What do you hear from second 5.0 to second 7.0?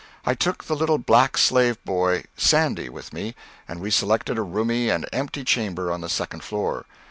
empty chamber on the second floor.